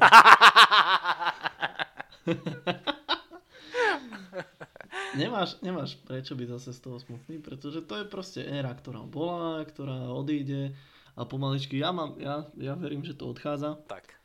nemáš, 5.20 5.56
nemáš 5.64 5.96
prečo 6.04 6.36
byť 6.36 6.48
zase 6.60 6.76
z 6.76 6.80
toho 6.80 7.00
smutný, 7.00 7.40
pretože 7.40 7.82
to 7.84 7.96
je 8.00 8.06
proste 8.06 8.44
éra, 8.44 8.76
ktorá 8.76 9.04
bola, 9.08 9.64
ktorá 9.66 10.12
odíde 10.12 10.76
a 11.20 11.28
pomaličky, 11.28 11.80
ja, 11.80 11.92
mám, 11.92 12.16
ja, 12.16 12.48
ja 12.56 12.80
verím, 12.80 13.04
že 13.04 13.16
to 13.16 13.28
odchádza. 13.28 13.76
Tak. 13.92 14.16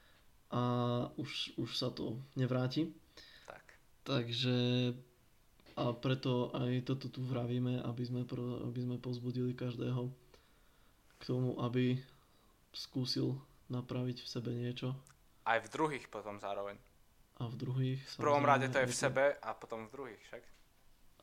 A 0.54 0.62
už, 1.18 1.58
už 1.58 1.70
sa 1.74 1.90
to 1.90 2.22
nevráti. 2.38 2.94
Tak. 3.46 3.64
Takže 4.06 4.54
a 5.75 5.90
preto 5.90 6.54
aj 6.54 6.87
toto 6.87 7.11
tu 7.11 7.23
vravíme, 7.26 7.83
aby 7.83 8.02
sme, 8.07 8.23
pro, 8.23 8.62
aby 8.62 8.81
sme 8.87 8.97
pozbudili 9.02 9.59
každého 9.59 10.07
k 11.19 11.23
tomu, 11.26 11.59
aby 11.59 11.99
skúsil 12.71 13.35
napraviť 13.71 14.23
v 14.23 14.28
sebe 14.28 14.50
niečo. 14.54 14.95
Aj 15.43 15.59
v 15.59 15.69
druhých 15.71 16.07
potom 16.07 16.38
zároveň. 16.38 16.78
A 17.43 17.50
v 17.50 17.54
druhých... 17.59 18.00
V 18.14 18.23
prvom 18.23 18.47
rade 18.47 18.71
to 18.71 18.78
je 18.78 18.87
v 18.87 18.95
sebe 18.95 19.25
a 19.43 19.50
potom 19.54 19.90
v 19.90 19.90
druhých, 19.90 20.23
však? 20.31 20.43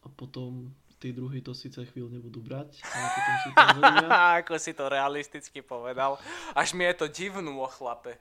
A 0.04 0.08
potom 0.12 0.76
tí 1.00 1.16
druhí 1.16 1.40
to 1.42 1.56
síce 1.56 1.80
chvíľu 1.82 2.14
nebudú 2.14 2.44
brať, 2.44 2.78
ale 2.84 3.08
potom 3.10 3.36
si 3.40 3.50
to 3.50 3.62
Ako 4.38 4.54
si 4.60 4.72
to 4.76 4.86
realisticky 4.92 5.60
povedal. 5.64 6.20
Až 6.54 6.76
mi 6.76 6.86
je 6.86 6.96
to 7.00 7.08
divnú 7.08 7.58
o 7.58 7.70
chlape. 7.72 8.20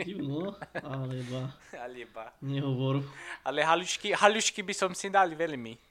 Divno, 0.00 0.56
ale 0.80 1.20
iba. 1.20 1.42
Ale 1.76 1.96
iba. 2.04 2.24
Nehovor. 2.40 3.04
Ale 3.44 3.60
halušky, 3.64 4.16
halušky 4.16 4.64
by 4.64 4.74
som 4.74 4.90
si 4.96 5.12
dal 5.12 5.28
veľmi. 5.32 5.90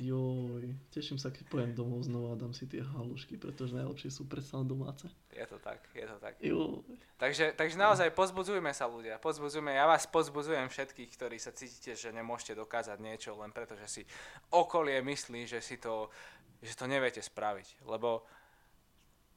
Joj, 0.00 0.64
teším 0.90 1.20
sa, 1.20 1.28
keď 1.28 1.44
pojem 1.48 1.70
domov 1.76 2.04
znova 2.08 2.34
a 2.34 2.40
dám 2.40 2.56
si 2.56 2.64
tie 2.64 2.80
halušky, 2.80 3.36
pretože 3.36 3.76
najlepšie 3.76 4.10
sú 4.10 4.24
predsa 4.24 4.64
domáce. 4.64 5.06
Je 5.28 5.44
to 5.44 5.60
tak, 5.60 5.84
je 5.92 6.06
to 6.08 6.16
tak. 6.18 6.34
Joj. 6.40 6.80
Takže, 7.20 7.52
takže 7.52 7.76
naozaj 7.76 8.08
pozbudzujme 8.16 8.72
sa 8.72 8.88
ľudia, 8.88 9.20
pozbudzujme, 9.20 9.76
ja 9.76 9.84
vás 9.84 10.08
pozbudzujem 10.08 10.66
všetkých, 10.72 11.10
ktorí 11.14 11.36
sa 11.36 11.52
cítite, 11.52 11.92
že 11.94 12.16
nemôžete 12.16 12.56
dokázať 12.56 12.98
niečo 13.00 13.36
len 13.36 13.52
preto, 13.52 13.76
že 13.76 13.88
si 13.88 14.02
okolie 14.52 15.04
myslí, 15.04 15.44
že 15.44 15.60
si 15.60 15.76
to, 15.76 16.08
že 16.64 16.74
to 16.74 16.88
neviete 16.88 17.20
spraviť. 17.20 17.84
Lebo 17.84 18.24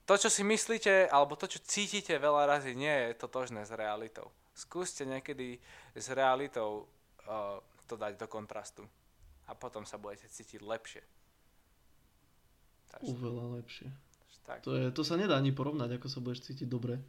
to, 0.07 0.15
čo 0.15 0.31
si 0.31 0.41
myslíte, 0.47 1.11
alebo 1.11 1.35
to, 1.35 1.51
čo 1.51 1.59
cítite 1.59 2.15
veľa 2.15 2.47
razy, 2.47 2.71
nie 2.71 3.11
je 3.11 3.19
totožné 3.19 3.67
s 3.67 3.75
realitou. 3.75 4.31
Skúste 4.55 5.03
niekedy 5.03 5.59
s 5.93 6.07
realitou 6.15 6.87
uh, 7.27 7.59
to 7.85 7.99
dať 7.99 8.15
do 8.15 8.27
kontrastu 8.31 8.87
a 9.47 9.51
potom 9.51 9.83
sa 9.83 9.99
budete 9.99 10.31
cítiť 10.31 10.63
lepšie. 10.63 11.03
Takže, 12.87 13.11
Uveľa 13.11 13.45
lepšie. 13.59 13.87
Tak. 14.47 14.63
To, 14.63 14.79
je, 14.79 14.95
to 14.95 15.03
sa 15.03 15.19
nedá 15.19 15.35
ani 15.35 15.51
porovnať, 15.51 15.99
ako 15.99 16.07
sa 16.07 16.23
budeš 16.23 16.47
cítiť 16.47 16.71
dobre, 16.71 17.03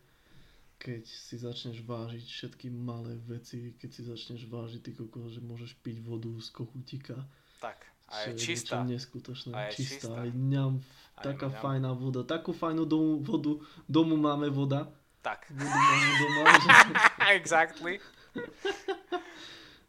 keď 0.82 1.06
si 1.06 1.38
začneš 1.38 1.86
vážiť 1.86 2.26
všetky 2.26 2.66
malé 2.74 3.14
veci, 3.30 3.78
keď 3.78 3.90
si 3.94 4.02
začneš 4.02 4.50
vážiť 4.50 4.80
ty 4.82 4.90
koko, 4.98 5.30
že 5.30 5.38
môžeš 5.38 5.78
piť 5.78 6.02
vodu 6.02 6.34
z 6.42 6.50
kochutika. 6.50 7.14
Tak, 7.62 7.78
a 8.08 8.14
je 8.28 8.40
čistá. 8.40 8.84
neskutočné, 8.84 9.52
a 9.52 9.68
je 9.68 9.84
čistá. 9.84 10.08
čistá. 10.08 10.14
Aj 10.24 10.30
ňam, 10.32 10.80
taká 11.20 11.48
mňam. 11.52 11.60
fajná 11.60 11.90
voda, 11.92 12.20
takú 12.24 12.56
fajnú 12.56 12.88
domu, 12.88 13.20
vodu, 13.20 13.60
domu 13.84 14.16
máme 14.16 14.48
voda. 14.48 14.88
Tak. 15.20 15.48
Vodu 15.52 15.76
máme 15.76 16.12
doma. 16.16 16.42
že... 16.64 16.70
exactly 17.36 18.00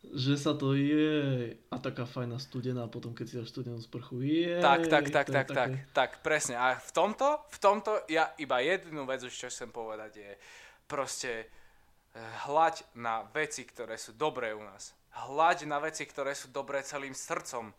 že 0.10 0.42
sa 0.42 0.58
to 0.58 0.74
je 0.74 1.54
a 1.70 1.76
taká 1.78 2.06
fajná 2.10 2.42
studená 2.42 2.90
potom 2.90 3.14
keď 3.14 3.26
si 3.30 3.36
dáš 3.38 3.54
studenú 3.54 3.78
sprchu 3.78 4.26
je. 4.26 4.58
Tak, 4.58 4.90
tak, 4.90 5.06
tak, 5.14 5.28
tak, 5.30 5.48
tak, 5.54 5.72
tak, 5.94 6.12
presne. 6.26 6.58
A 6.58 6.74
v 6.78 6.92
tomto, 6.92 7.46
v 7.54 7.58
tomto 7.62 7.92
ja 8.10 8.34
iba 8.42 8.58
jednu 8.64 9.06
vec 9.06 9.22
už 9.22 9.34
čo 9.34 9.48
chcem 9.54 9.70
povedať 9.70 10.12
je 10.18 10.32
proste 10.90 11.46
eh, 11.46 12.20
hľaď 12.50 12.98
na 12.98 13.22
veci, 13.30 13.62
ktoré 13.66 14.02
sú 14.02 14.18
dobré 14.18 14.58
u 14.58 14.66
nás. 14.66 14.98
Hľaď 15.14 15.70
na 15.70 15.78
veci, 15.82 16.06
ktoré 16.06 16.34
sú 16.34 16.50
dobré 16.50 16.82
celým 16.82 17.14
srdcom, 17.14 17.70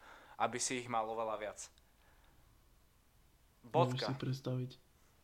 aby 0.40 0.56
si 0.56 0.80
ich 0.80 0.88
mal 0.88 1.04
oveľa 1.04 1.36
viac. 1.36 1.60
Bodka. 3.68 3.92
Môžeš 3.92 4.08
si 4.08 4.14
predstaviť, 4.16 4.70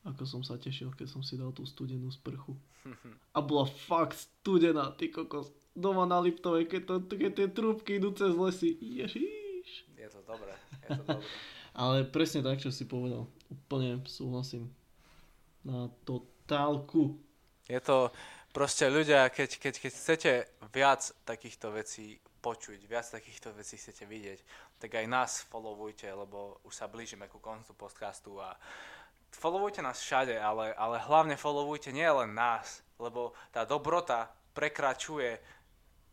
ako 0.04 0.22
som 0.28 0.42
sa 0.44 0.60
tešil, 0.60 0.92
keď 0.92 1.08
som 1.08 1.24
si 1.24 1.40
dal 1.40 1.56
tú 1.56 1.64
studenú 1.64 2.12
sprchu. 2.12 2.52
A 3.34 3.38
bola 3.42 3.66
fakt 3.66 4.14
studená, 4.14 4.94
ty 4.94 5.10
kokos. 5.10 5.50
Doma 5.76 6.08
na 6.08 6.22
Liptovej, 6.22 6.70
keď, 6.70 6.82
to, 6.88 6.94
keď 7.16 7.32
tie 7.36 7.48
trúbky 7.50 7.98
idú 7.98 8.14
cez 8.14 8.32
lesy. 8.32 8.78
Ježiš. 8.80 9.88
Je 9.96 10.08
to 10.08 10.20
dobré, 10.24 10.54
je 10.86 10.88
to 10.94 11.02
dobré. 11.04 11.24
Ale 11.76 12.08
presne 12.08 12.40
tak, 12.40 12.56
čo 12.56 12.72
si 12.72 12.88
povedal. 12.88 13.28
Úplne 13.52 14.00
súhlasím. 14.08 14.72
Na 15.60 15.92
totálku. 16.08 17.20
Je 17.68 17.76
to 17.84 18.08
proste 18.56 18.88
ľudia, 18.88 19.28
keď, 19.28 19.60
keď, 19.60 19.74
keď 19.84 19.92
chcete 19.92 20.32
viac 20.72 21.04
takýchto 21.28 21.76
vecí 21.76 22.16
počuť, 22.40 22.88
viac 22.88 23.04
takýchto 23.04 23.52
vecí 23.52 23.76
chcete 23.76 24.08
vidieť, 24.08 24.40
tak 24.80 24.96
aj 24.96 25.04
nás 25.04 25.44
followujte, 25.52 26.08
lebo 26.08 26.64
už 26.64 26.72
sa 26.72 26.88
blížime 26.88 27.28
ku 27.28 27.36
koncu 27.36 27.76
podcastu 27.76 28.40
a 28.40 28.56
followujte 29.28 29.84
nás 29.84 30.00
všade, 30.00 30.40
ale, 30.40 30.72
ale 30.72 30.96
hlavne 31.04 31.36
followujte 31.36 31.92
nie 31.92 32.08
len 32.08 32.32
nás, 32.32 32.80
lebo 32.96 33.36
tá 33.52 33.68
dobrota 33.68 34.32
prekračuje 34.56 35.36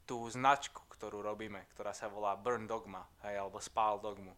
tú 0.03 0.27
značku, 0.27 0.83
ktorú 0.91 1.23
robíme, 1.23 1.63
ktorá 1.71 1.95
sa 1.95 2.11
volá 2.11 2.35
Burn 2.35 2.67
Dogma, 2.67 3.07
hej, 3.23 3.39
alebo 3.39 3.63
Spál 3.63 4.03
Dogmu. 4.03 4.35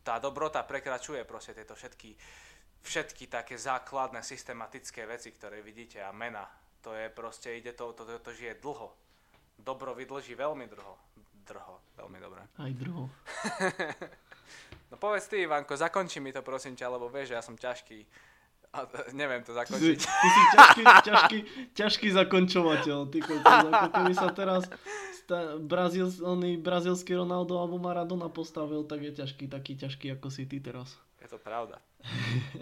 Tá 0.00 0.16
dobrota 0.16 0.64
prekračuje 0.64 1.20
proste 1.28 1.52
tieto 1.52 1.76
všetky, 1.76 2.16
všetky 2.80 3.28
také 3.28 3.60
základné 3.60 4.24
systematické 4.24 5.04
veci, 5.04 5.36
ktoré 5.36 5.60
vidíte 5.60 6.00
a 6.00 6.16
mena. 6.16 6.48
To 6.86 6.94
je 6.94 7.10
proste, 7.10 7.50
ide 7.50 7.74
to, 7.74 7.90
to, 7.92 8.06
to, 8.06 8.14
to 8.22 8.30
žije 8.30 8.62
dlho. 8.62 8.94
Dobro 9.58 9.90
vydlží 9.90 10.38
veľmi 10.38 10.70
dlho. 10.70 10.94
Drho, 11.42 11.74
veľmi 11.98 12.18
dobre. 12.22 12.40
Aj 12.56 12.70
druho. 12.70 13.10
No 14.86 14.94
povedz 14.94 15.26
ty, 15.26 15.42
Ivanko, 15.42 15.74
zakonči 15.74 16.22
mi 16.22 16.30
to 16.30 16.46
prosím 16.46 16.78
ťa, 16.78 16.86
lebo 16.94 17.10
vieš, 17.10 17.34
že 17.34 17.36
ja 17.36 17.42
som 17.42 17.58
ťažký. 17.58 18.06
A 18.70 18.86
neviem 19.10 19.42
to 19.42 19.50
Ty, 19.50 19.66
zakončiť. 19.66 19.98
ty 19.98 20.28
si 20.30 20.42
ťažký, 20.54 20.82
ťažký, 21.02 21.38
ťažký 21.74 22.08
zakončovateľ. 22.14 22.98
Ty 23.10 23.18
keby 23.90 24.14
sa 24.14 24.30
teraz 24.30 24.70
sta, 25.10 25.58
Brazíl, 25.58 26.06
oný 26.22 26.54
brazílsky 26.62 27.18
Ronaldo 27.18 27.58
alebo 27.58 27.82
Maradona 27.82 28.30
postavil, 28.30 28.86
tak 28.86 29.02
je 29.02 29.12
ťažký, 29.18 29.50
taký 29.50 29.74
ťažký, 29.74 30.06
ako 30.14 30.30
si 30.30 30.46
ty 30.46 30.62
teraz. 30.62 30.94
Je 31.18 31.26
to 31.26 31.42
pravda. 31.42 31.82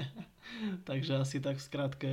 Takže 0.88 1.21
asi 1.21 1.45
tak 1.45 1.61
v 1.61 1.66
skratke 1.69 2.11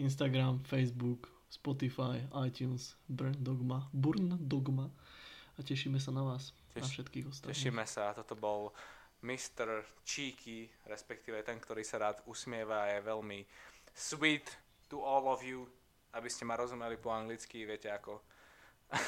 Instagram, 0.00 0.64
Facebook, 0.64 1.28
Spotify, 1.54 2.18
iTunes, 2.40 2.98
Burn 3.06 3.38
Dogma, 3.38 3.86
Burn 3.90 4.34
Dogma 4.36 4.90
a 5.54 5.60
tešíme 5.60 5.96
sa 5.96 6.10
na 6.10 6.26
vás, 6.26 6.50
na 6.70 6.82
Teš- 6.82 6.98
všetkých 6.98 7.26
ostatných. 7.28 7.54
Tešíme 7.54 7.84
sa. 7.84 8.10
Toto 8.10 8.34
bol 8.34 8.74
Mr. 9.20 9.86
Cheeky, 10.02 10.66
respektíve 10.84 11.38
ten, 11.40 11.56
ktorý 11.56 11.80
sa 11.80 12.02
rád 12.02 12.18
usmieva 12.24 12.84
a 12.84 12.92
je 12.92 13.00
veľmi 13.00 13.38
sweet 13.88 14.50
to 14.84 14.98
all 14.98 15.24
of 15.26 15.40
you, 15.40 15.64
aby 16.12 16.26
ste 16.26 16.42
ma 16.42 16.54
rozumeli 16.54 16.94
po 16.96 17.08
anglicky, 17.08 17.62
viete 17.62 17.86
ako. 17.88 18.18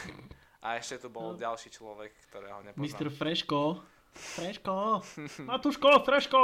a 0.64 0.78
ešte 0.78 1.02
tu 1.02 1.08
bol 1.08 1.34
No. 1.34 1.38
ďalší 1.38 1.68
človek, 1.68 2.14
ktorého 2.26 2.62
Mr. 2.62 2.66
nepoznám, 2.72 3.10
Freško. 3.12 3.60
Freško. 4.36 4.74
Matuško, 5.44 5.88
Freško. 6.00 6.40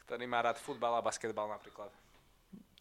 ktorý 0.00 0.24
má 0.24 0.40
rád 0.40 0.56
futbal 0.56 0.94
a 0.94 1.02
basketbal 1.02 1.50
napríklad. 1.50 1.90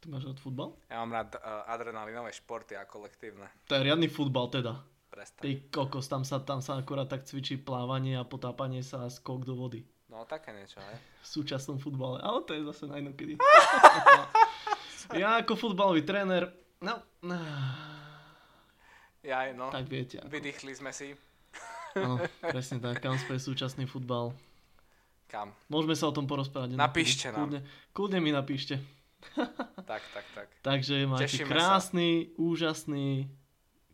Ty 0.04 0.12
máš 0.12 0.28
rád 0.28 0.40
futbal? 0.44 0.76
Ja 0.92 1.00
mám 1.00 1.16
rád 1.16 1.40
uh, 1.40 1.64
adrenalinové 1.72 2.36
športy 2.36 2.76
a 2.76 2.84
kolektívne. 2.84 3.48
To 3.72 3.80
je 3.80 3.88
riadny 3.88 4.12
futbal 4.12 4.52
teda. 4.52 4.84
Prestaň. 5.08 5.40
Ty 5.40 5.52
kokos, 5.72 6.12
tam 6.12 6.28
sa, 6.28 6.44
tam 6.44 6.60
sa 6.60 6.76
akurát 6.76 7.08
tak 7.08 7.24
cvičí 7.24 7.56
plávanie 7.56 8.20
a 8.20 8.28
potápanie 8.28 8.84
sa 8.84 9.08
a 9.08 9.08
skok 9.08 9.48
do 9.48 9.56
vody. 9.56 9.88
No 10.12 10.28
také 10.28 10.52
niečo, 10.52 10.84
hej. 10.84 11.00
V 11.24 11.28
súčasnom 11.40 11.80
futbale. 11.80 12.20
Ale 12.20 12.44
to 12.44 12.52
je 12.52 12.68
zase 12.68 12.84
najnokedy. 12.92 13.40
ja 15.24 15.40
ako 15.40 15.56
futbalový 15.56 16.04
tréner, 16.04 16.52
no, 16.84 17.00
Jaj, 19.24 19.56
no. 19.56 19.72
tak 19.72 19.88
viete. 19.88 20.20
Ako. 20.20 20.28
Vydýchli 20.28 20.76
sme 20.76 20.92
si. 20.92 21.16
No, 21.96 22.20
presne 22.44 22.84
tak, 22.84 23.00
kam 23.00 23.16
spie 23.16 23.40
súčasný 23.40 23.88
futbal. 23.88 24.36
Kam? 25.32 25.56
Môžeme 25.72 25.96
sa 25.96 26.12
o 26.12 26.14
tom 26.14 26.28
porozprávať. 26.28 26.76
Napíšte 26.76 27.32
nám. 27.32 27.48
Kľudne, 27.48 27.60
kľudne 27.96 28.20
mi 28.20 28.36
napíšte. 28.36 28.84
Tak, 29.84 30.04
tak, 30.14 30.26
tak. 30.36 30.48
Takže 30.64 31.08
máte 31.08 31.28
Tešíme 31.28 31.52
krásny, 31.52 32.32
úžasný 32.40 33.28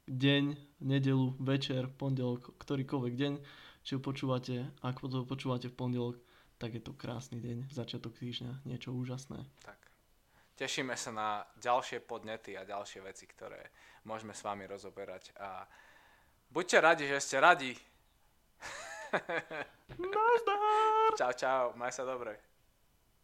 deň, 0.05 0.57
nedelu, 0.85 1.33
večer, 1.41 1.89
pondelok, 1.89 2.53
ktorýkoľvek 2.61 3.13
deň, 3.17 3.33
čo 3.81 3.97
počúvate, 3.97 4.69
ak 4.85 5.01
to 5.01 5.25
počúvate 5.25 5.69
v 5.69 5.75
pondelok, 5.75 6.15
tak 6.61 6.77
je 6.77 6.81
to 6.83 6.93
krásny 6.93 7.41
deň, 7.41 7.73
začiatok 7.73 8.13
týždňa, 8.21 8.65
niečo 8.69 8.93
úžasné. 8.93 9.41
Tak. 9.65 9.79
Tešíme 10.59 10.91
sa 10.99 11.15
na 11.15 11.29
ďalšie 11.55 12.03
podnety 12.03 12.59
a 12.59 12.67
ďalšie 12.67 12.99
veci, 12.99 13.23
ktoré 13.23 13.71
môžeme 14.03 14.35
s 14.35 14.43
vami 14.43 14.67
rozoberať. 14.67 15.31
A 15.39 15.63
buďte 16.51 16.77
radi, 16.83 17.07
že 17.07 17.23
ste 17.23 17.39
radi. 17.39 17.71
Nazdar! 19.95 21.15
Čau, 21.15 21.31
čau, 21.33 21.63
maj 21.79 21.95
sa 21.95 22.03
dobre. 22.03 22.48